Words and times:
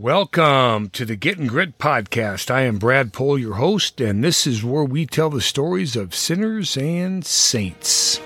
Welcome 0.00 0.88
to 0.94 1.04
the 1.04 1.14
Getting 1.14 1.46
Grit 1.46 1.76
podcast. 1.76 2.50
I 2.50 2.62
am 2.62 2.78
Brad 2.78 3.12
Pohl, 3.12 3.38
your 3.38 3.56
host, 3.56 4.00
and 4.00 4.24
this 4.24 4.46
is 4.46 4.64
where 4.64 4.82
we 4.82 5.04
tell 5.04 5.28
the 5.28 5.42
stories 5.42 5.94
of 5.94 6.14
sinners 6.14 6.74
and 6.78 7.22
saints. 7.22 8.18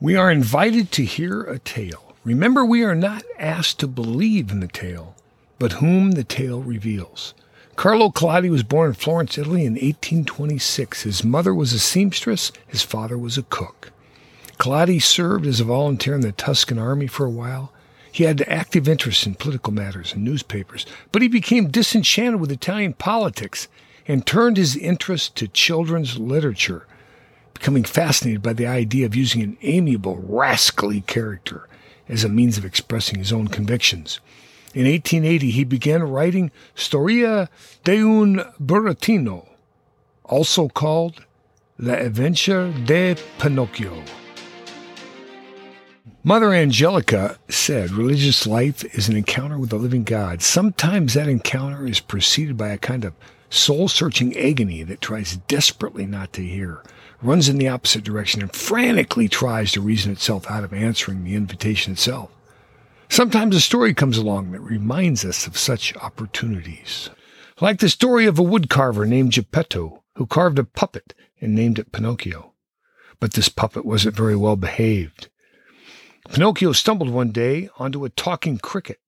We 0.00 0.16
are 0.16 0.30
invited 0.30 0.90
to 0.92 1.04
hear 1.04 1.42
a 1.42 1.58
tale. 1.58 2.16
Remember, 2.24 2.64
we 2.64 2.82
are 2.82 2.94
not 2.94 3.24
asked 3.38 3.78
to 3.80 3.86
believe 3.86 4.50
in 4.50 4.60
the 4.60 4.68
tale, 4.68 5.14
but 5.58 5.72
whom 5.72 6.12
the 6.12 6.24
tale 6.24 6.62
reveals. 6.62 7.34
Carlo 7.76 8.08
Collodi 8.08 8.48
was 8.48 8.62
born 8.62 8.88
in 8.88 8.94
Florence, 8.94 9.36
Italy 9.36 9.66
in 9.66 9.74
1826. 9.74 11.02
His 11.02 11.22
mother 11.22 11.54
was 11.54 11.74
a 11.74 11.78
seamstress, 11.78 12.52
his 12.66 12.82
father 12.82 13.18
was 13.18 13.36
a 13.36 13.42
cook. 13.42 13.92
Collodi 14.58 15.02
served 15.02 15.44
as 15.44 15.60
a 15.60 15.64
volunteer 15.64 16.14
in 16.14 16.22
the 16.22 16.32
Tuscan 16.32 16.78
army 16.78 17.06
for 17.06 17.26
a 17.26 17.30
while. 17.30 17.70
He 18.16 18.24
had 18.24 18.48
active 18.48 18.88
interest 18.88 19.26
in 19.26 19.34
political 19.34 19.74
matters 19.74 20.14
and 20.14 20.24
newspapers, 20.24 20.86
but 21.12 21.20
he 21.20 21.28
became 21.28 21.68
disenchanted 21.68 22.40
with 22.40 22.50
Italian 22.50 22.94
politics 22.94 23.68
and 24.08 24.24
turned 24.24 24.56
his 24.56 24.74
interest 24.74 25.36
to 25.36 25.48
children's 25.48 26.18
literature, 26.18 26.86
becoming 27.52 27.84
fascinated 27.84 28.40
by 28.40 28.54
the 28.54 28.66
idea 28.66 29.04
of 29.04 29.14
using 29.14 29.42
an 29.42 29.58
amiable, 29.60 30.16
rascally 30.16 31.02
character 31.02 31.68
as 32.08 32.24
a 32.24 32.30
means 32.30 32.56
of 32.56 32.64
expressing 32.64 33.18
his 33.18 33.34
own 33.34 33.48
convictions. 33.48 34.18
In 34.72 34.86
1880, 34.86 35.50
he 35.50 35.64
began 35.64 36.02
writing 36.02 36.50
Storia 36.74 37.50
de 37.84 37.98
un 37.98 38.42
burattino, 38.58 39.46
also 40.24 40.68
called 40.68 41.22
La 41.78 41.92
Adventure 41.92 42.72
de 42.86 43.14
Pinocchio. 43.38 44.02
Mother 46.26 46.52
Angelica 46.52 47.38
said 47.48 47.92
religious 47.92 48.48
life 48.48 48.84
is 48.96 49.08
an 49.08 49.16
encounter 49.16 49.60
with 49.60 49.70
the 49.70 49.76
living 49.76 50.02
God. 50.02 50.42
Sometimes 50.42 51.14
that 51.14 51.28
encounter 51.28 51.86
is 51.86 52.00
preceded 52.00 52.56
by 52.56 52.70
a 52.70 52.78
kind 52.78 53.04
of 53.04 53.14
soul 53.48 53.86
searching 53.86 54.36
agony 54.36 54.82
that 54.82 55.00
tries 55.00 55.36
desperately 55.46 56.04
not 56.04 56.32
to 56.32 56.42
hear, 56.42 56.82
runs 57.22 57.48
in 57.48 57.58
the 57.58 57.68
opposite 57.68 58.02
direction, 58.02 58.42
and 58.42 58.52
frantically 58.52 59.28
tries 59.28 59.70
to 59.70 59.80
reason 59.80 60.10
itself 60.10 60.50
out 60.50 60.64
of 60.64 60.72
answering 60.72 61.22
the 61.22 61.36
invitation 61.36 61.92
itself. 61.92 62.32
Sometimes 63.08 63.54
a 63.54 63.60
story 63.60 63.94
comes 63.94 64.18
along 64.18 64.50
that 64.50 64.62
reminds 64.62 65.24
us 65.24 65.46
of 65.46 65.56
such 65.56 65.94
opportunities. 65.98 67.08
Like 67.60 67.78
the 67.78 67.88
story 67.88 68.26
of 68.26 68.40
a 68.40 68.42
woodcarver 68.42 69.06
named 69.06 69.30
Geppetto, 69.30 70.02
who 70.16 70.26
carved 70.26 70.58
a 70.58 70.64
puppet 70.64 71.14
and 71.40 71.54
named 71.54 71.78
it 71.78 71.92
Pinocchio. 71.92 72.52
But 73.20 73.34
this 73.34 73.48
puppet 73.48 73.84
wasn't 73.84 74.16
very 74.16 74.34
well 74.34 74.56
behaved. 74.56 75.28
Pinocchio 76.28 76.72
stumbled 76.72 77.10
one 77.10 77.30
day 77.30 77.68
onto 77.78 78.04
a 78.04 78.10
talking 78.10 78.58
cricket, 78.58 79.00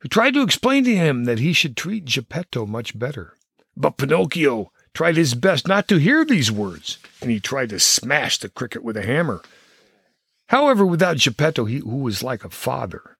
who 0.00 0.08
tried 0.08 0.34
to 0.34 0.42
explain 0.42 0.84
to 0.84 0.96
him 0.96 1.24
that 1.24 1.38
he 1.38 1.52
should 1.52 1.76
treat 1.76 2.04
Geppetto 2.04 2.66
much 2.66 2.98
better. 2.98 3.34
But 3.76 3.96
Pinocchio 3.96 4.72
tried 4.94 5.16
his 5.16 5.34
best 5.34 5.68
not 5.68 5.88
to 5.88 5.98
hear 5.98 6.24
these 6.24 6.50
words, 6.50 6.98
and 7.20 7.30
he 7.30 7.40
tried 7.40 7.70
to 7.70 7.80
smash 7.80 8.38
the 8.38 8.48
cricket 8.48 8.82
with 8.82 8.96
a 8.96 9.02
hammer. 9.02 9.42
However, 10.48 10.84
without 10.86 11.18
Geppetto, 11.18 11.64
he, 11.64 11.78
who 11.78 11.98
was 11.98 12.22
like 12.22 12.44
a 12.44 12.50
father, 12.50 13.16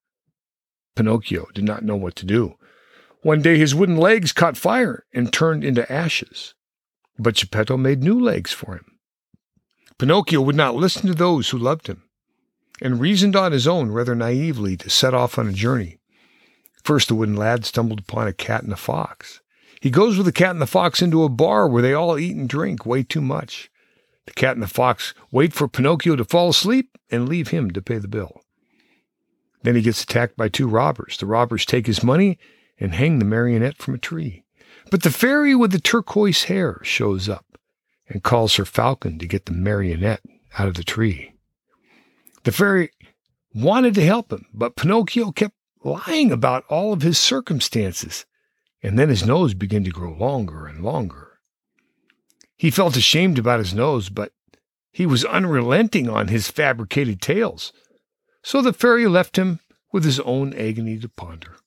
Pinocchio 0.95 1.47
did 1.53 1.63
not 1.63 1.83
know 1.83 1.95
what 1.95 2.15
to 2.17 2.25
do. 2.25 2.55
One 3.21 3.41
day 3.41 3.57
his 3.57 3.75
wooden 3.75 3.97
legs 3.97 4.33
caught 4.33 4.57
fire 4.57 5.05
and 5.13 5.31
turned 5.31 5.63
into 5.63 5.89
ashes. 5.91 6.55
But 7.17 7.35
Geppetto 7.35 7.77
made 7.77 8.03
new 8.03 8.19
legs 8.19 8.51
for 8.51 8.75
him. 8.75 8.97
Pinocchio 9.97 10.41
would 10.41 10.55
not 10.55 10.75
listen 10.75 11.07
to 11.07 11.13
those 11.13 11.49
who 11.49 11.57
loved 11.57 11.87
him 11.87 12.03
and 12.81 12.99
reasoned 12.99 13.35
on 13.35 13.51
his 13.51 13.67
own 13.67 13.91
rather 13.91 14.15
naively 14.15 14.75
to 14.77 14.89
set 14.89 15.13
off 15.13 15.37
on 15.37 15.47
a 15.47 15.53
journey. 15.53 15.99
First, 16.83 17.07
the 17.07 17.15
wooden 17.15 17.35
lad 17.35 17.63
stumbled 17.65 17.99
upon 17.99 18.27
a 18.27 18.33
cat 18.33 18.63
and 18.63 18.73
a 18.73 18.77
fox. 18.77 19.41
He 19.79 19.89
goes 19.89 20.17
with 20.17 20.25
the 20.25 20.31
cat 20.31 20.51
and 20.51 20.61
the 20.61 20.67
fox 20.67 21.01
into 21.01 21.23
a 21.23 21.29
bar 21.29 21.67
where 21.67 21.81
they 21.81 21.93
all 21.93 22.17
eat 22.17 22.35
and 22.35 22.49
drink 22.49 22.85
way 22.85 23.03
too 23.03 23.21
much. 23.21 23.69
The 24.25 24.33
cat 24.33 24.55
and 24.55 24.63
the 24.63 24.67
fox 24.67 25.13
wait 25.31 25.53
for 25.53 25.67
Pinocchio 25.67 26.15
to 26.15 26.23
fall 26.23 26.49
asleep 26.49 26.97
and 27.09 27.29
leave 27.29 27.49
him 27.49 27.71
to 27.71 27.81
pay 27.81 27.97
the 27.97 28.07
bill. 28.07 28.41
Then 29.63 29.75
he 29.75 29.81
gets 29.81 30.03
attacked 30.03 30.37
by 30.37 30.49
two 30.49 30.67
robbers. 30.67 31.17
The 31.17 31.25
robbers 31.25 31.65
take 31.65 31.87
his 31.87 32.03
money 32.03 32.39
and 32.79 32.93
hang 32.93 33.19
the 33.19 33.25
marionette 33.25 33.77
from 33.77 33.93
a 33.93 33.99
tree. 33.99 34.43
But 34.89 35.03
the 35.03 35.11
fairy 35.11 35.53
with 35.53 35.71
the 35.71 35.79
turquoise 35.79 36.43
hair 36.43 36.79
shows 36.83 37.29
up 37.29 37.45
and 38.07 38.23
calls 38.23 38.55
her 38.55 38.65
falcon 38.65 39.19
to 39.19 39.27
get 39.27 39.45
the 39.45 39.53
marionette 39.53 40.21
out 40.57 40.67
of 40.67 40.73
the 40.75 40.83
tree. 40.83 41.30
The 42.43 42.51
fairy 42.51 42.91
wanted 43.53 43.93
to 43.95 44.05
help 44.05 44.31
him, 44.31 44.47
but 44.53 44.75
Pinocchio 44.75 45.31
kept 45.31 45.55
lying 45.83 46.31
about 46.31 46.65
all 46.69 46.93
of 46.93 47.01
his 47.01 47.19
circumstances, 47.19 48.25
and 48.81 48.97
then 48.97 49.09
his 49.09 49.25
nose 49.25 49.53
began 49.53 49.83
to 49.83 49.91
grow 49.91 50.13
longer 50.13 50.65
and 50.65 50.83
longer. 50.83 51.39
He 52.57 52.71
felt 52.71 52.97
ashamed 52.97 53.37
about 53.37 53.59
his 53.59 53.73
nose, 53.73 54.09
but 54.09 54.33
he 54.91 55.05
was 55.05 55.25
unrelenting 55.25 56.09
on 56.09 56.27
his 56.27 56.49
fabricated 56.49 57.21
tales. 57.21 57.73
So 58.43 58.61
the 58.61 58.73
fairy 58.73 59.07
left 59.07 59.37
him 59.37 59.59
with 59.91 60.03
his 60.03 60.19
own 60.21 60.53
agony 60.53 60.97
to 60.99 61.09
ponder. 61.09 61.57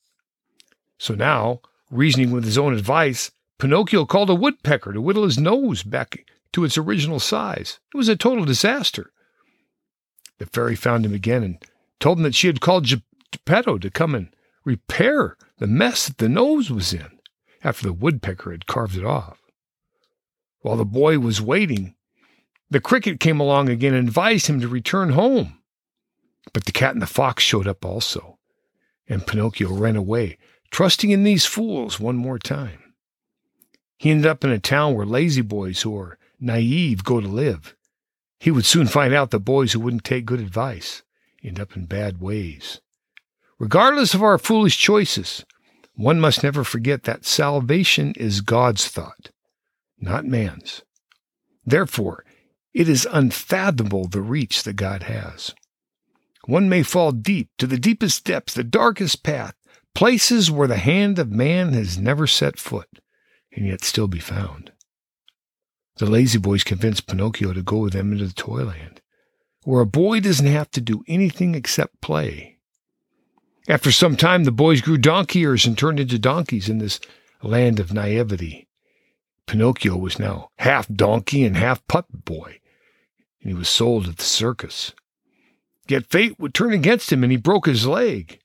So 0.99 1.15
now, 1.15 1.61
reasoning 1.91 2.31
with 2.31 2.45
his 2.45 2.59
own 2.59 2.75
advice, 2.75 3.31
Pinocchio 3.59 4.05
called 4.05 4.31
a 4.31 4.35
woodpecker 4.35 4.93
to 4.93 5.01
whittle 5.01 5.25
his 5.25 5.39
nose 5.39 5.83
back 5.83 6.25
to 6.53 6.65
its 6.65 6.79
original 6.79 7.21
size. 7.21 7.79
It 7.93 7.97
was 7.97 8.09
a 8.09 8.17
total 8.17 8.45
disaster. 8.45 9.13
The 10.39 10.47
fairy 10.47 10.77
found 10.77 11.07
him 11.07 11.15
again 11.15 11.43
and 11.43 11.65
told 12.01 12.19
him 12.19 12.25
that 12.25 12.35
she 12.35 12.47
had 12.49 12.61
called 12.61 12.87
Geppetto 12.87 13.79
to 13.79 13.91
come 13.91 14.15
and 14.15 14.35
repair 14.65 15.37
the 15.59 15.67
mess 15.67 16.07
that 16.07 16.19
the 16.19 16.29
nose 16.29 16.71
was 16.71 16.93
in 16.93 17.19
after 17.63 17.85
the 17.85 17.93
woodpecker 17.93 18.51
had 18.51 18.67
carved 18.67 18.97
it 18.97 19.05
off. 19.05 19.39
While 20.61 20.77
the 20.77 20.85
boy 20.85 21.19
was 21.19 21.41
waiting, 21.41 21.95
the 22.71 22.81
cricket 22.81 23.21
came 23.21 23.41
along 23.41 23.69
again 23.69 23.95
and 23.95 24.09
advised 24.09 24.47
him 24.47 24.61
to 24.61 24.69
return 24.69 25.11
home. 25.11 25.59
But 26.53 26.65
the 26.65 26.73
cat 26.73 26.93
and 26.93 27.03
the 27.03 27.07
fox 27.07 27.43
showed 27.43 27.67
up 27.67 27.85
also, 27.85 28.39
and 29.09 29.27
Pinocchio 29.27 29.73
ran 29.73 29.97
away, 29.97 30.39
trusting 30.71 31.11
in 31.11 31.25
these 31.25 31.47
fools 31.47 32.01
one 32.01 32.17
more 32.17 32.39
time. 32.39 32.95
He 33.97 34.11
ended 34.11 34.27
up 34.27 34.45
in 34.45 34.51
a 34.51 34.59
town 34.59 34.95
where 34.95 35.07
lazy 35.07 35.41
boys 35.41 35.83
who 35.83 35.97
are 35.97 36.19
naive 36.41 37.05
go 37.05 37.21
to 37.21 37.29
live. 37.29 37.75
He 38.45 38.51
would 38.51 38.67
soon 38.67 38.89
find 38.89 39.15
out 39.15 39.31
that 39.31 39.39
boys 39.39 39.73
who 39.73 39.81
wouldn't 39.81 40.05
take 40.05 40.27
good 40.27 40.39
advice 40.39 41.03
end 41.43 41.59
up 41.59 41.75
in 41.75 41.87
bad 41.87 42.21
ways. 42.21 42.83
Regardless 43.59 44.13
of 44.13 44.23
our 44.23 44.37
foolish 44.37 44.77
choices, 44.77 45.47
one 45.95 46.21
must 46.21 46.43
never 46.43 46.63
forget 46.63 47.05
that 47.05 47.25
salvation 47.25 48.13
is 48.19 48.43
God's 48.43 48.87
thought, 48.87 49.31
not 49.99 50.27
man's. 50.27 50.83
Therefore, 51.65 52.23
it 52.75 52.87
is 52.87 53.09
unfathomable 53.11 54.09
the 54.09 54.21
reach 54.21 54.65
that 54.65 54.77
God 54.77 55.05
has. 55.05 55.55
One 56.45 56.69
may 56.69 56.83
fall 56.83 57.13
deep 57.13 57.49
to 57.57 57.67
the 57.67 57.79
deepest 57.79 58.27
depths, 58.27 58.53
the 58.53 58.63
darkest 58.63 59.23
path, 59.23 59.55
places 59.95 60.51
where 60.51 60.69
the 60.69 60.77
hand 60.77 61.19
of 61.19 61.31
man 61.31 61.73
has 61.73 61.97
never 61.97 62.27
set 62.27 62.59
foot, 62.59 63.01
and 63.57 63.67
yet 63.67 63.83
still 63.83 64.07
be 64.07 64.21
found. 64.21 64.71
The 65.97 66.07
lazy 66.07 66.39
boys 66.39 66.65
convinced 66.65 67.07
Pinocchio 67.07 67.53
to 67.53 67.63
go 67.63 67.79
with 67.79 67.93
them 67.93 68.13
into 68.13 68.27
the 68.27 68.33
Toyland, 68.33 69.01
where 69.63 69.81
a 69.81 69.87
boy 69.87 70.21
doesn't 70.21 70.47
have 70.47 70.71
to 70.73 70.81
do 70.81 71.05
anything 71.07 71.55
except 71.55 72.01
play. 72.01 72.59
After 73.69 73.93
some 73.93 74.17
time, 74.17 74.45
the 74.45 74.53
boys 74.53 74.81
grew 74.81 74.99
donkey 74.99 75.41
ears 75.41 75.65
and 75.65 75.79
turned 75.79 76.01
into 76.01 76.19
donkeys 76.19 76.69
in 76.69 76.79
this 76.79 77.01
land 77.43 77.79
of 77.79 77.93
naivety. 77.93 78.67
Pinocchio 79.47 79.97
was 79.97 80.19
now 80.19 80.51
half 80.59 80.89
donkey 80.89 81.45
and 81.45 81.57
half 81.57 81.87
puppet 81.87 82.25
boy, 82.25 82.59
and 83.41 83.51
he 83.51 83.55
was 83.55 83.69
sold 83.69 84.09
at 84.09 84.17
the 84.17 84.25
circus. 84.25 84.93
Yet 85.87 86.11
fate 86.11 86.39
would 86.41 86.55
turn 86.55 86.73
against 86.73 87.13
him 87.13 87.23
and 87.23 87.31
he 87.31 87.37
broke 87.37 87.67
his 87.67 87.87
leg. 87.87 88.41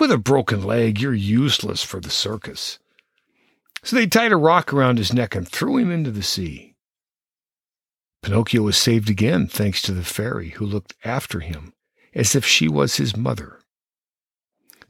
With 0.00 0.10
a 0.10 0.18
broken 0.18 0.62
leg, 0.62 1.00
you're 1.00 1.14
useless 1.14 1.82
for 1.82 2.00
the 2.00 2.10
circus. 2.10 2.78
So 3.82 3.96
they 3.96 4.06
tied 4.06 4.32
a 4.32 4.36
rock 4.36 4.72
around 4.72 4.98
his 4.98 5.12
neck 5.12 5.34
and 5.34 5.48
threw 5.48 5.76
him 5.78 5.90
into 5.90 6.10
the 6.10 6.22
sea. 6.22 6.74
Pinocchio 8.22 8.62
was 8.62 8.76
saved 8.76 9.08
again 9.08 9.46
thanks 9.46 9.80
to 9.82 9.92
the 9.92 10.04
fairy 10.04 10.50
who 10.50 10.66
looked 10.66 10.94
after 11.04 11.40
him 11.40 11.72
as 12.14 12.34
if 12.34 12.44
she 12.44 12.68
was 12.68 12.96
his 12.96 13.16
mother. 13.16 13.60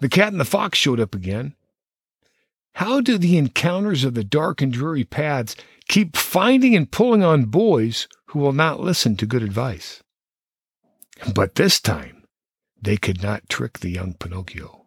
The 0.01 0.09
cat 0.09 0.29
and 0.29 0.41
the 0.41 0.45
fox 0.45 0.79
showed 0.79 1.01
up 1.01 1.15
again. 1.15 1.55
How 2.75 3.01
do 3.01 3.19
the 3.19 3.37
encounters 3.37 4.05
of 4.05 4.15
the 4.15 4.25
dark 4.25 4.63
and 4.63 4.73
dreary 4.73 5.05
paths 5.05 5.57
keep 5.89 6.17
finding 6.17 6.77
and 6.77 6.91
pulling 6.91 7.25
on 7.25 7.47
boys 7.47 8.07
who 8.27 8.39
will 8.39 8.53
not 8.53 8.81
listen 8.81 9.17
to 9.17 9.27
good 9.27 9.43
advice? 9.43 10.03
But 11.35 11.57
this 11.57 11.81
time, 11.81 12.25
they 12.81 12.97
could 12.97 13.23
not 13.23 13.49
trick 13.49 13.81
the 13.81 13.91
young 13.91 14.15
Pinocchio. 14.15 14.87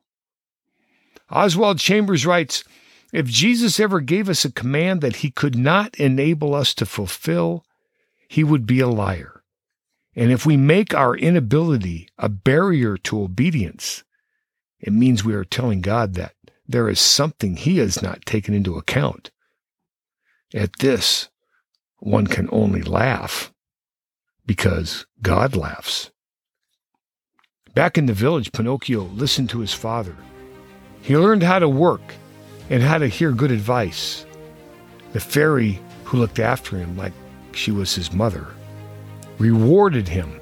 Oswald 1.30 1.80
Chambers 1.80 2.26
writes 2.26 2.64
if 3.12 3.28
Jesus 3.28 3.80
ever 3.80 4.00
gave 4.02 4.30
us 4.30 4.46
a 4.46 4.52
command 4.52 5.02
that 5.02 5.18
he 5.18 5.32
could 5.32 5.58
not 5.58 5.96
enable 5.96 6.56
us 6.56 6.74
to 6.76 6.86
fulfill, 6.86 7.66
he 8.28 8.44
would 8.44 8.66
be 8.66 8.80
a 8.80 8.88
liar. 8.88 9.44
And 10.16 10.32
if 10.32 10.46
we 10.46 10.58
make 10.58 10.94
our 10.94 11.16
inability 11.16 12.10
a 12.18 12.30
barrier 12.30 12.98
to 12.98 13.22
obedience, 13.22 14.04
It 14.82 14.94
means 14.94 15.24
we 15.24 15.36
are 15.36 15.46
telling 15.46 15.82
God 15.82 16.16
that 16.16 16.34
there 16.68 16.90
is 16.90 17.00
something 17.00 17.56
He 17.56 17.78
has 17.78 18.02
not 18.02 18.26
taken 18.26 18.54
into 18.54 18.78
account. 18.78 19.32
At 20.54 20.80
this, 20.80 21.30
one 22.00 22.28
can 22.28 22.50
only 22.52 22.82
laugh 22.82 23.54
because 24.46 25.06
God 25.22 25.56
laughs. 25.56 26.12
Back 27.76 27.98
in 27.98 28.08
the 28.08 28.14
village, 28.14 28.52
Pinocchio 28.52 29.04
listened 29.04 29.50
to 29.52 29.60
his 29.60 29.74
father. 29.74 30.16
He 31.02 31.18
learned 31.18 31.44
how 31.44 31.60
to 31.60 31.70
work 31.70 32.16
and 32.72 32.82
how 32.82 32.98
to 32.98 33.08
hear 33.08 33.34
good 33.34 33.52
advice. 33.52 34.26
The 35.12 35.20
fairy 35.20 35.80
who 36.06 36.18
looked 36.18 36.40
after 36.40 36.78
him 36.78 36.98
like 36.98 37.14
she 37.52 37.70
was 37.70 37.94
his 37.94 38.14
mother 38.14 38.48
rewarded 39.38 40.08
him 40.08 40.40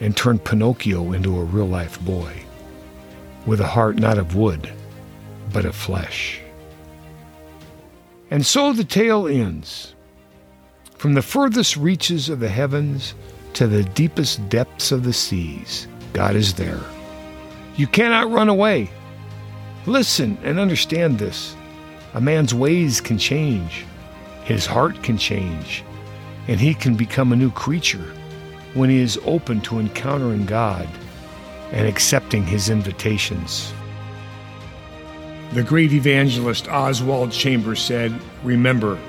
and 0.00 0.16
turned 0.16 0.44
Pinocchio 0.44 1.12
into 1.12 1.38
a 1.38 1.44
real 1.44 1.66
life 1.66 2.00
boy 2.00 2.32
with 3.46 3.60
a 3.60 3.66
heart 3.66 3.96
not 3.96 4.16
of 4.16 4.34
wood, 4.34 4.72
but 5.52 5.66
of 5.66 5.76
flesh. 5.76 6.40
And 8.30 8.46
so 8.46 8.72
the 8.72 8.84
tale 8.84 9.26
ends. 9.26 9.94
From 10.96 11.12
the 11.14 11.22
furthest 11.22 11.76
reaches 11.76 12.28
of 12.28 12.40
the 12.40 12.48
heavens 12.48 13.14
to 13.54 13.66
the 13.66 13.82
deepest 13.82 14.48
depths 14.48 14.90
of 14.90 15.04
the 15.04 15.12
seas, 15.12 15.86
God 16.14 16.34
is 16.34 16.54
there. 16.54 16.80
You 17.76 17.88
cannot 17.88 18.30
run 18.30 18.48
away. 18.48 18.90
Listen 19.86 20.38
and 20.44 20.60
understand 20.60 21.18
this. 21.18 21.56
A 22.14 22.20
man's 22.20 22.54
ways 22.54 23.00
can 23.00 23.18
change, 23.18 23.84
his 24.44 24.64
heart 24.64 25.02
can 25.02 25.18
change, 25.18 25.82
and 26.46 26.60
he 26.60 26.72
can 26.72 26.94
become 26.94 27.32
a 27.32 27.36
new 27.36 27.50
creature 27.50 28.14
when 28.74 28.90
he 28.90 29.00
is 29.00 29.18
open 29.24 29.60
to 29.62 29.80
encountering 29.80 30.46
God 30.46 30.88
and 31.72 31.88
accepting 31.88 32.44
his 32.44 32.68
invitations. 32.68 33.72
The 35.52 35.64
great 35.64 35.92
evangelist 35.92 36.68
Oswald 36.68 37.32
Chambers 37.32 37.82
said, 37.82 38.14
Remember, 38.44 39.00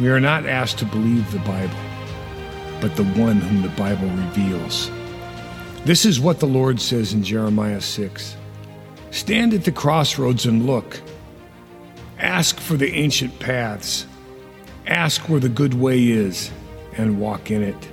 we 0.00 0.08
are 0.08 0.20
not 0.20 0.46
asked 0.46 0.78
to 0.78 0.86
believe 0.86 1.30
the 1.30 1.38
Bible, 1.40 1.76
but 2.80 2.96
the 2.96 3.04
one 3.04 3.40
whom 3.40 3.60
the 3.60 3.68
Bible 3.70 4.08
reveals. 4.08 4.90
This 5.84 6.06
is 6.06 6.18
what 6.18 6.40
the 6.40 6.46
Lord 6.46 6.80
says 6.80 7.12
in 7.12 7.22
Jeremiah 7.22 7.80
6 7.80 8.37
Stand 9.10 9.54
at 9.54 9.64
the 9.64 9.72
crossroads 9.72 10.46
and 10.46 10.66
look. 10.66 11.00
Ask 12.18 12.60
for 12.60 12.76
the 12.76 12.92
ancient 12.94 13.38
paths. 13.38 14.06
Ask 14.86 15.28
where 15.28 15.40
the 15.40 15.48
good 15.48 15.74
way 15.74 16.08
is 16.08 16.50
and 16.96 17.20
walk 17.20 17.50
in 17.50 17.62
it, 17.62 17.88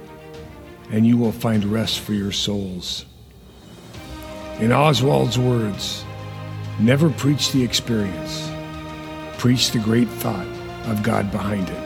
and 0.91 1.05
you 1.05 1.17
will 1.17 1.31
find 1.31 1.63
rest 1.65 1.99
for 1.99 2.13
your 2.13 2.31
souls. 2.31 3.05
In 4.59 4.71
Oswald's 4.71 5.37
words, 5.37 6.03
never 6.79 7.09
preach 7.09 7.51
the 7.51 7.63
experience, 7.63 8.49
preach 9.37 9.71
the 9.71 9.79
great 9.79 10.07
thought 10.07 10.47
of 10.87 11.03
God 11.03 11.31
behind 11.31 11.69
it. 11.69 11.85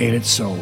Ain't 0.00 0.14
it 0.14 0.24
so? 0.24 0.58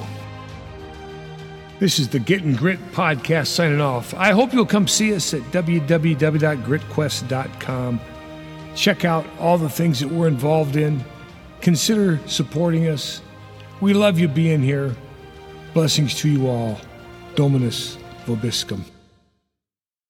This 1.80 1.98
is 1.98 2.08
the 2.08 2.18
Getting 2.18 2.54
Grit 2.54 2.78
podcast 2.92 3.46
signing 3.46 3.80
off. 3.80 4.12
I 4.12 4.32
hope 4.32 4.52
you'll 4.52 4.66
come 4.66 4.86
see 4.86 5.14
us 5.14 5.32
at 5.32 5.40
www.gritquest.com. 5.44 8.00
Check 8.76 9.06
out 9.06 9.26
all 9.38 9.56
the 9.56 9.70
things 9.70 10.00
that 10.00 10.10
we're 10.10 10.28
involved 10.28 10.76
in. 10.76 11.02
Consider 11.62 12.20
supporting 12.26 12.88
us. 12.88 13.22
We 13.80 13.94
love 13.94 14.18
you 14.18 14.28
being 14.28 14.62
here. 14.62 14.94
Blessings 15.72 16.14
to 16.16 16.28
you 16.28 16.48
all. 16.48 16.78
Dominus 17.34 17.96
Vobiscum. 18.26 18.84